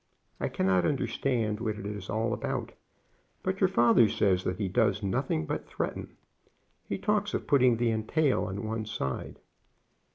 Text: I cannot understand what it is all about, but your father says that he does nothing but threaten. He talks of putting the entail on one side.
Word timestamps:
I 0.39 0.49
cannot 0.49 0.83
understand 0.83 1.59
what 1.59 1.75
it 1.77 1.85
is 1.85 2.09
all 2.09 2.33
about, 2.33 2.71
but 3.43 3.61
your 3.61 3.67
father 3.67 4.09
says 4.09 4.43
that 4.45 4.57
he 4.57 4.67
does 4.67 5.03
nothing 5.03 5.45
but 5.45 5.67
threaten. 5.67 6.17
He 6.89 6.97
talks 6.97 7.35
of 7.35 7.45
putting 7.45 7.77
the 7.77 7.91
entail 7.91 8.45
on 8.45 8.65
one 8.65 8.87
side. 8.87 9.37